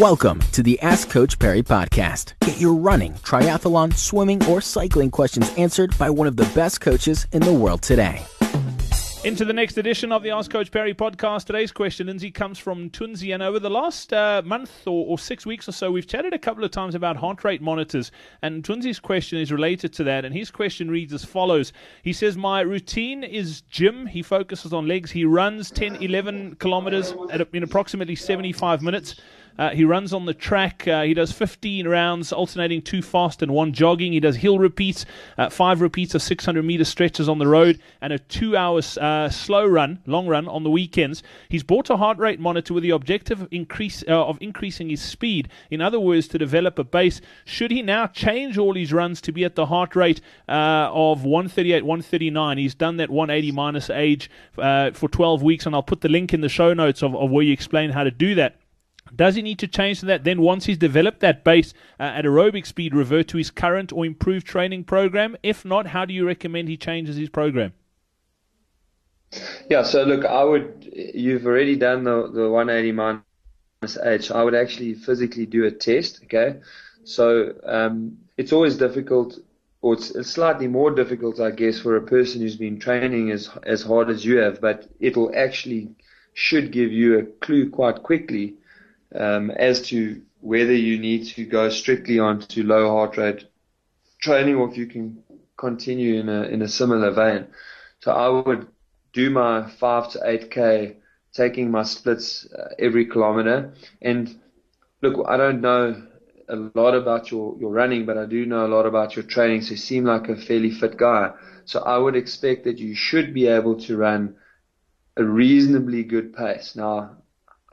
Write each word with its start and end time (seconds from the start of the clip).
Welcome 0.00 0.40
to 0.52 0.62
the 0.62 0.78
Ask 0.80 1.08
Coach 1.08 1.38
Parry 1.38 1.62
podcast. 1.62 2.34
Get 2.40 2.60
your 2.60 2.74
running, 2.74 3.14
triathlon, 3.14 3.94
swimming, 3.94 4.44
or 4.44 4.60
cycling 4.60 5.10
questions 5.10 5.50
answered 5.56 5.96
by 5.96 6.10
one 6.10 6.26
of 6.26 6.36
the 6.36 6.44
best 6.54 6.82
coaches 6.82 7.26
in 7.32 7.40
the 7.40 7.54
world 7.54 7.80
today. 7.80 8.22
Into 9.24 9.46
the 9.46 9.54
next 9.54 9.78
edition 9.78 10.12
of 10.12 10.22
the 10.22 10.32
Ask 10.32 10.50
Coach 10.50 10.70
Parry 10.70 10.92
podcast. 10.92 11.46
Today's 11.46 11.72
question, 11.72 12.08
Lindsay, 12.08 12.30
comes 12.30 12.58
from 12.58 12.90
Mthunzi. 12.90 13.32
And 13.32 13.42
over 13.42 13.58
the 13.58 13.70
last 13.70 14.12
uh, 14.12 14.42
month 14.44 14.86
or, 14.86 15.06
or, 15.06 15.18
six 15.18 15.46
weeks 15.46 15.66
or 15.66 15.72
so, 15.72 15.90
we've 15.90 16.06
chatted 16.06 16.34
a 16.34 16.38
couple 16.38 16.62
of 16.62 16.72
times 16.72 16.94
about 16.94 17.16
heart 17.16 17.42
rate 17.42 17.62
monitors. 17.62 18.12
And 18.42 18.62
Mthunzi's 18.62 19.00
question 19.00 19.38
is 19.38 19.50
related 19.50 19.94
to 19.94 20.04
that. 20.04 20.26
And 20.26 20.34
his 20.34 20.50
question 20.50 20.90
reads 20.90 21.14
as 21.14 21.24
follows 21.24 21.72
He 22.02 22.12
says, 22.12 22.36
My 22.36 22.60
routine 22.60 23.24
is 23.24 23.62
gym. 23.62 24.06
He 24.06 24.22
focuses 24.22 24.74
on 24.74 24.86
legs. 24.86 25.10
He 25.10 25.24
runs 25.24 25.70
10, 25.70 25.96
11 26.02 26.56
kilometers 26.56 27.14
at, 27.32 27.48
in 27.54 27.62
approximately 27.62 28.14
75 28.14 28.82
minutes. 28.82 29.16
Uh, 29.58 29.70
he 29.70 29.84
runs 29.84 30.12
on 30.12 30.26
the 30.26 30.34
track. 30.34 30.86
Uh, 30.86 31.02
he 31.02 31.14
does 31.14 31.32
15 31.32 31.88
rounds, 31.88 32.32
alternating 32.32 32.82
two 32.82 33.02
fast 33.02 33.42
and 33.42 33.52
one 33.52 33.72
jogging. 33.72 34.12
He 34.12 34.20
does 34.20 34.36
hill 34.36 34.58
repeats, 34.58 35.06
uh, 35.38 35.48
five 35.50 35.80
repeats 35.80 36.14
of 36.14 36.22
600 36.22 36.64
meter 36.64 36.84
stretches 36.84 37.28
on 37.28 37.38
the 37.38 37.46
road, 37.46 37.80
and 38.00 38.12
a 38.12 38.18
two 38.18 38.56
hour 38.56 38.80
uh, 39.00 39.28
slow 39.28 39.66
run, 39.66 40.00
long 40.06 40.26
run 40.26 40.48
on 40.48 40.62
the 40.62 40.70
weekends. 40.70 41.22
He's 41.48 41.62
bought 41.62 41.90
a 41.90 41.96
heart 41.96 42.18
rate 42.18 42.40
monitor 42.40 42.74
with 42.74 42.82
the 42.82 42.90
objective 42.90 43.42
of, 43.42 43.48
increase, 43.50 44.04
uh, 44.08 44.26
of 44.26 44.38
increasing 44.40 44.90
his 44.90 45.00
speed. 45.00 45.48
In 45.70 45.80
other 45.80 46.00
words, 46.00 46.28
to 46.28 46.38
develop 46.38 46.78
a 46.78 46.84
base. 46.84 47.20
Should 47.44 47.70
he 47.70 47.82
now 47.82 48.06
change 48.06 48.58
all 48.58 48.74
his 48.74 48.92
runs 48.92 49.20
to 49.22 49.32
be 49.32 49.44
at 49.44 49.54
the 49.54 49.66
heart 49.66 49.96
rate 49.96 50.20
uh, 50.48 50.90
of 50.92 51.24
138, 51.24 51.84
139? 51.84 52.58
He's 52.58 52.74
done 52.74 52.96
that 52.98 53.10
180 53.10 53.52
minus 53.52 53.90
age 53.90 54.30
for 54.54 55.08
12 55.08 55.42
weeks, 55.42 55.66
and 55.66 55.74
I'll 55.74 55.82
put 55.82 56.00
the 56.00 56.08
link 56.08 56.34
in 56.34 56.40
the 56.40 56.48
show 56.48 56.74
notes 56.74 57.02
of, 57.02 57.14
of 57.14 57.30
where 57.30 57.44
you 57.44 57.52
explain 57.52 57.90
how 57.90 58.04
to 58.04 58.10
do 58.10 58.34
that. 58.34 58.56
Does 59.14 59.36
he 59.36 59.42
need 59.42 59.58
to 59.60 59.68
change 59.68 60.00
that? 60.02 60.24
Then, 60.24 60.40
once 60.40 60.66
he's 60.66 60.78
developed 60.78 61.20
that 61.20 61.44
base 61.44 61.72
uh, 61.98 62.04
at 62.04 62.24
aerobic 62.24 62.66
speed, 62.66 62.94
revert 62.94 63.28
to 63.28 63.38
his 63.38 63.50
current 63.50 63.92
or 63.92 64.04
improved 64.04 64.46
training 64.46 64.84
program? 64.84 65.36
If 65.42 65.64
not, 65.64 65.88
how 65.88 66.04
do 66.04 66.12
you 66.12 66.26
recommend 66.26 66.68
he 66.68 66.76
changes 66.76 67.16
his 67.16 67.28
program? 67.28 67.72
Yeah, 69.68 69.82
so 69.82 70.04
look, 70.04 70.24
I 70.24 70.44
would, 70.44 70.88
you've 70.92 71.46
already 71.46 71.76
done 71.76 72.04
the, 72.04 72.30
the 72.32 72.48
180 72.48 72.92
minus 72.92 73.98
H. 74.02 74.30
I 74.30 74.42
would 74.42 74.54
actually 74.54 74.94
physically 74.94 75.46
do 75.46 75.64
a 75.64 75.70
test, 75.70 76.20
okay? 76.24 76.60
So 77.04 77.54
um, 77.64 78.18
it's 78.36 78.52
always 78.52 78.76
difficult, 78.76 79.38
or 79.82 79.94
it's, 79.94 80.10
it's 80.10 80.30
slightly 80.30 80.68
more 80.68 80.90
difficult, 80.90 81.40
I 81.40 81.50
guess, 81.50 81.78
for 81.80 81.96
a 81.96 82.02
person 82.02 82.40
who's 82.40 82.56
been 82.56 82.78
training 82.78 83.30
as, 83.30 83.50
as 83.64 83.82
hard 83.82 84.10
as 84.10 84.24
you 84.24 84.38
have, 84.38 84.60
but 84.60 84.88
it'll 85.00 85.32
actually 85.34 85.90
should 86.34 86.70
give 86.70 86.92
you 86.92 87.18
a 87.18 87.24
clue 87.24 87.70
quite 87.70 88.02
quickly 88.02 88.56
um, 89.14 89.50
as 89.50 89.82
to 89.88 90.22
whether 90.40 90.74
you 90.74 90.98
need 90.98 91.26
to 91.26 91.44
go 91.44 91.68
strictly 91.68 92.18
onto 92.18 92.62
low 92.62 92.88
heart 92.88 93.16
rate 93.16 93.44
training 94.20 94.56
or 94.56 94.68
if 94.68 94.76
you 94.76 94.86
can 94.86 95.22
continue 95.56 96.20
in 96.20 96.28
a 96.28 96.42
in 96.44 96.62
a 96.62 96.68
similar 96.68 97.10
vein. 97.10 97.46
So 98.00 98.12
I 98.12 98.28
would 98.28 98.66
do 99.12 99.30
my 99.30 99.68
five 99.80 100.10
to 100.12 100.20
eight 100.24 100.50
k, 100.50 100.96
taking 101.32 101.70
my 101.70 101.82
splits 101.82 102.46
uh, 102.52 102.74
every 102.78 103.06
kilometer. 103.06 103.72
And 104.02 104.38
look, 105.02 105.26
I 105.28 105.36
don't 105.36 105.60
know 105.60 106.06
a 106.48 106.56
lot 106.56 106.94
about 106.94 107.30
your 107.30 107.56
your 107.58 107.70
running, 107.72 108.06
but 108.06 108.18
I 108.18 108.26
do 108.26 108.46
know 108.46 108.66
a 108.66 108.72
lot 108.76 108.86
about 108.86 109.16
your 109.16 109.24
training. 109.24 109.62
So 109.62 109.70
you 109.72 109.76
seem 109.76 110.04
like 110.04 110.28
a 110.28 110.36
fairly 110.36 110.70
fit 110.70 110.96
guy. 110.96 111.32
So 111.64 111.80
I 111.80 111.98
would 111.98 112.16
expect 112.16 112.64
that 112.64 112.78
you 112.78 112.94
should 112.94 113.34
be 113.34 113.48
able 113.48 113.76
to 113.86 113.96
run 113.96 114.36
a 115.16 115.24
reasonably 115.24 116.04
good 116.04 116.34
pace. 116.34 116.76
Now, 116.76 117.16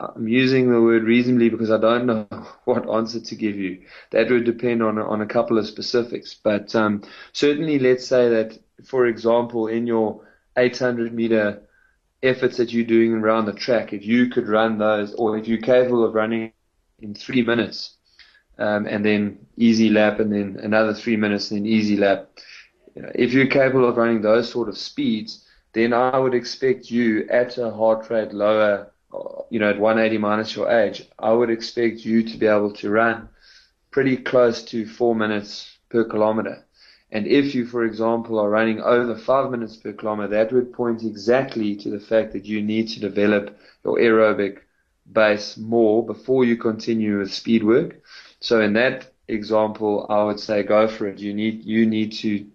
I'm 0.00 0.26
using 0.26 0.70
the 0.70 0.80
word 0.82 1.04
reasonably 1.04 1.48
because 1.48 1.70
I 1.70 1.78
don't 1.78 2.06
know 2.06 2.26
what 2.64 2.88
answer 2.90 3.20
to 3.20 3.34
give 3.34 3.56
you. 3.56 3.82
That 4.10 4.30
would 4.30 4.44
depend 4.44 4.82
on 4.82 4.98
on 4.98 5.20
a 5.20 5.26
couple 5.26 5.58
of 5.58 5.66
specifics, 5.66 6.34
but 6.34 6.74
um, 6.74 7.02
certainly, 7.32 7.78
let's 7.78 8.06
say 8.06 8.28
that, 8.28 8.58
for 8.84 9.06
example, 9.06 9.68
in 9.68 9.86
your 9.86 10.26
800 10.56 11.14
meter 11.14 11.62
efforts 12.22 12.56
that 12.56 12.72
you're 12.72 12.84
doing 12.84 13.12
around 13.12 13.46
the 13.46 13.52
track, 13.52 13.92
if 13.92 14.04
you 14.04 14.28
could 14.28 14.48
run 14.48 14.78
those, 14.78 15.14
or 15.14 15.38
if 15.38 15.46
you're 15.46 15.58
capable 15.58 16.04
of 16.04 16.14
running 16.14 16.52
in 17.00 17.14
three 17.14 17.42
minutes, 17.42 17.96
um, 18.58 18.86
and 18.86 19.04
then 19.04 19.46
easy 19.56 19.90
lap, 19.90 20.18
and 20.20 20.32
then 20.32 20.58
another 20.62 20.94
three 20.94 21.16
minutes, 21.16 21.50
and 21.50 21.60
then 21.60 21.66
easy 21.66 21.96
lap. 21.96 22.30
You 22.96 23.02
know, 23.02 23.12
if 23.14 23.32
you're 23.32 23.46
capable 23.46 23.88
of 23.88 23.96
running 23.96 24.22
those 24.22 24.50
sort 24.50 24.68
of 24.68 24.78
speeds, 24.78 25.46
then 25.72 25.92
I 25.92 26.18
would 26.18 26.34
expect 26.34 26.90
you 26.90 27.28
at 27.28 27.58
a 27.58 27.70
heart 27.70 28.08
rate 28.10 28.32
lower 28.32 28.92
Uh, 29.14 29.42
you 29.50 29.58
know, 29.60 29.70
at 29.70 29.78
180 29.78 30.18
minus 30.18 30.56
your 30.56 30.70
age, 30.70 31.08
I 31.18 31.32
would 31.32 31.50
expect 31.50 32.04
you 32.04 32.22
to 32.22 32.36
be 32.36 32.46
able 32.46 32.72
to 32.72 32.90
run 32.90 33.28
pretty 33.90 34.16
close 34.16 34.62
to 34.64 34.86
four 34.86 35.14
minutes 35.14 35.78
per 35.88 36.04
kilometer. 36.04 36.64
And 37.12 37.26
if 37.26 37.54
you, 37.54 37.66
for 37.66 37.84
example, 37.84 38.40
are 38.40 38.50
running 38.50 38.80
over 38.80 39.14
five 39.14 39.50
minutes 39.50 39.76
per 39.76 39.92
kilometer, 39.92 40.28
that 40.30 40.52
would 40.52 40.72
point 40.72 41.04
exactly 41.04 41.76
to 41.76 41.90
the 41.90 42.00
fact 42.00 42.32
that 42.32 42.44
you 42.44 42.60
need 42.60 42.88
to 42.88 43.00
develop 43.00 43.56
your 43.84 43.98
aerobic 43.98 44.58
base 45.12 45.56
more 45.56 46.04
before 46.04 46.44
you 46.44 46.56
continue 46.56 47.18
with 47.18 47.32
speed 47.32 47.62
work. 47.62 48.00
So 48.40 48.60
in 48.60 48.72
that 48.72 49.12
example, 49.28 50.06
I 50.08 50.24
would 50.24 50.40
say 50.40 50.64
go 50.64 50.88
for 50.88 51.06
it. 51.06 51.20
You 51.20 51.34
need, 51.34 51.64
you 51.64 51.86
need 51.86 52.12
to 52.14 52.46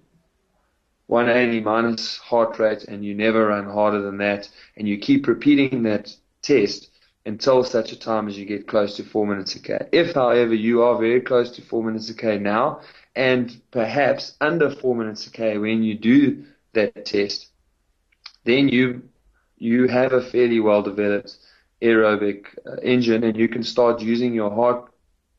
180 1.08 1.62
minus 1.62 2.18
heart 2.18 2.60
rate 2.60 2.84
and 2.84 3.06
you 3.06 3.16
never 3.16 3.48
run 3.48 3.66
harder 3.66 4.02
than 4.02 4.18
that 4.18 4.50
and 4.76 4.88
you 4.88 4.98
keep 4.98 5.28
repeating 5.28 5.84
that 5.84 6.16
test 6.42 6.90
until 7.26 7.64
such 7.64 7.92
a 7.92 8.00
time 8.00 8.28
as 8.28 8.38
you 8.38 8.46
get 8.46 8.68
close 8.68 8.96
to 8.98 9.04
four 9.04 9.26
minutes 9.28 9.56
a 9.56 9.60
K. 9.60 9.88
If, 9.92 10.14
however, 10.14 10.54
you 10.54 10.82
are 10.84 10.98
very 10.98 11.22
close 11.22 11.52
to 11.52 11.62
four 11.62 11.84
minutes 11.84 12.10
a 12.10 12.14
K 12.14 12.38
now, 12.38 12.82
and 13.16 13.62
perhaps 13.72 14.36
under 14.42 14.70
four 14.70 14.96
minutes 14.96 15.28
a 15.28 15.32
K 15.32 15.58
when 15.58 15.84
you 15.84 15.96
do 15.96 16.44
that 16.74 17.06
test, 17.06 17.48
then 18.46 18.70
you 18.70 19.02
you 19.58 19.88
have 19.88 20.14
a 20.14 20.22
fairly 20.22 20.60
well 20.60 20.82
developed 20.82 21.38
aerobic 21.82 22.46
uh, 22.66 22.76
engine, 22.82 23.24
and 23.24 23.38
you 23.38 23.48
can 23.48 23.64
start 23.64 24.02
using 24.02 24.34
your 24.34 24.52
heart 24.52 24.92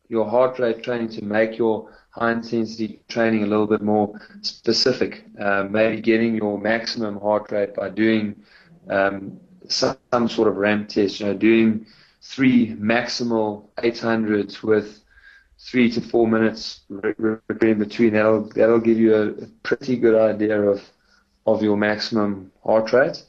your 0.08 0.28
heart 0.28 0.58
rate 0.58 0.82
training 0.82 1.08
to 1.08 1.24
make 1.24 1.56
your 1.56 1.88
high 2.10 2.32
intensity 2.32 3.00
training 3.08 3.42
a 3.44 3.46
little 3.46 3.66
bit 3.66 3.80
more 3.80 4.20
specific. 4.42 5.24
Uh, 5.40 5.64
maybe 5.70 6.00
getting 6.00 6.34
your 6.34 6.58
maximum 6.58 7.18
heart 7.20 7.50
rate 7.52 7.74
by 7.74 7.88
doing 7.88 8.34
um, 8.88 9.38
some, 9.70 10.28
sort 10.28 10.48
of 10.48 10.56
ramp 10.56 10.88
test, 10.88 11.20
you 11.20 11.26
know, 11.26 11.34
doing 11.34 11.86
three 12.22 12.74
maximal 12.76 13.68
800s 13.78 14.62
with 14.62 15.00
three 15.58 15.90
to 15.90 16.00
four 16.00 16.26
minutes 16.26 16.80
in 16.90 17.78
between. 17.78 18.12
That'll 18.14 18.42
that'll 18.50 18.80
give 18.80 18.98
you 18.98 19.14
a, 19.14 19.28
a, 19.28 19.46
pretty 19.62 19.96
good 19.96 20.14
idea 20.14 20.60
of 20.60 20.82
of 21.46 21.62
your 21.62 21.76
maximum 21.76 22.52
heart 22.64 22.92
rate. 22.92 23.24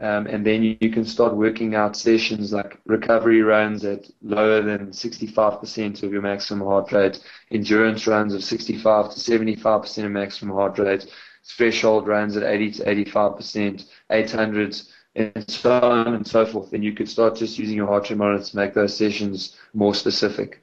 Um, 0.00 0.26
and 0.28 0.46
then 0.46 0.62
you, 0.62 0.78
you, 0.80 0.90
can 0.90 1.04
start 1.04 1.36
working 1.36 1.74
out 1.74 1.94
sessions 1.94 2.54
like 2.54 2.80
recovery 2.86 3.42
runs 3.42 3.84
at 3.84 4.08
lower 4.22 4.62
than 4.62 4.92
65% 4.92 6.02
of 6.02 6.10
your 6.10 6.22
maximum 6.22 6.66
heart 6.66 6.90
rate, 6.90 7.22
endurance 7.50 8.06
runs 8.06 8.32
of 8.32 8.42
65 8.42 9.10
to 9.10 9.20
75% 9.20 10.04
of 10.06 10.10
maximum 10.10 10.56
heart 10.56 10.78
rate, 10.78 11.06
threshold 11.44 12.06
runs 12.06 12.34
at 12.34 12.44
80 12.44 12.70
to 12.72 12.84
85%, 12.84 13.84
800s 14.10 14.88
and 15.16 15.44
so 15.50 15.80
on 15.80 16.14
and 16.14 16.26
so 16.26 16.46
forth. 16.46 16.72
And 16.72 16.84
you 16.84 16.92
could 16.92 17.08
start 17.08 17.36
just 17.36 17.58
using 17.58 17.76
your 17.76 17.86
heart 17.86 18.10
rate 18.10 18.16
monitor 18.16 18.44
to 18.44 18.56
make 18.56 18.74
those 18.74 18.96
sessions 18.96 19.56
more 19.74 19.94
specific. 19.94 20.62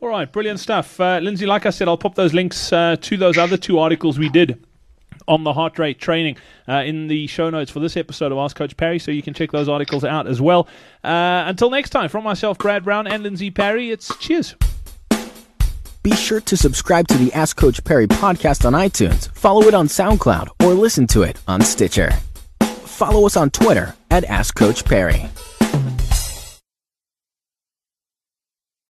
All 0.00 0.08
right, 0.08 0.30
brilliant 0.30 0.60
stuff. 0.60 0.98
Uh, 0.98 1.18
Lindsay, 1.22 1.46
like 1.46 1.66
I 1.66 1.70
said, 1.70 1.86
I'll 1.86 1.98
pop 1.98 2.14
those 2.14 2.32
links 2.32 2.72
uh, 2.72 2.96
to 3.00 3.16
those 3.16 3.36
other 3.36 3.56
two 3.56 3.78
articles 3.78 4.18
we 4.18 4.30
did 4.30 4.64
on 5.28 5.44
the 5.44 5.52
heart 5.52 5.78
rate 5.78 5.98
training 5.98 6.36
uh, 6.68 6.82
in 6.84 7.06
the 7.06 7.26
show 7.26 7.50
notes 7.50 7.70
for 7.70 7.80
this 7.80 7.96
episode 7.96 8.32
of 8.32 8.38
Ask 8.38 8.56
Coach 8.56 8.76
Parry, 8.76 8.98
so 8.98 9.10
you 9.10 9.22
can 9.22 9.34
check 9.34 9.52
those 9.52 9.68
articles 9.68 10.02
out 10.02 10.26
as 10.26 10.40
well. 10.40 10.66
Uh, 11.04 11.44
until 11.46 11.70
next 11.70 11.90
time, 11.90 12.08
from 12.08 12.24
myself, 12.24 12.56
Brad 12.58 12.82
Brown, 12.82 13.06
and 13.06 13.22
Lindsay 13.22 13.50
Parry, 13.50 13.90
it's 13.90 14.16
cheers. 14.16 14.54
Be 16.02 16.12
sure 16.12 16.40
to 16.40 16.56
subscribe 16.56 17.06
to 17.08 17.18
the 17.18 17.30
Ask 17.34 17.58
Coach 17.58 17.84
Parry 17.84 18.06
podcast 18.06 18.64
on 18.64 18.72
iTunes, 18.72 19.30
follow 19.34 19.62
it 19.68 19.74
on 19.74 19.86
SoundCloud, 19.86 20.48
or 20.64 20.72
listen 20.72 21.06
to 21.08 21.22
it 21.22 21.38
on 21.46 21.60
Stitcher 21.60 22.10
follow 23.00 23.24
us 23.24 23.34
on 23.34 23.48
Twitter 23.48 23.94
at 24.10 24.24
AskCoachParry. 24.24 25.30